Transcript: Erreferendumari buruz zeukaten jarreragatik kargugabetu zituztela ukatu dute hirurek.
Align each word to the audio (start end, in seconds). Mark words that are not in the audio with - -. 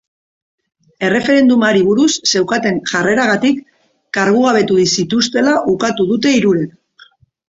Erreferendumari 1.07 1.83
buruz 1.89 2.07
zeukaten 2.31 2.79
jarreragatik 2.91 3.59
kargugabetu 4.19 4.79
zituztela 4.95 5.53
ukatu 5.75 6.07
dute 6.13 6.33
hirurek. 6.39 7.09